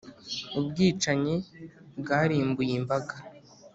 ubwicanyi 0.59 1.35
bwarimbuye 1.99 2.73
imbaga. 2.79 3.15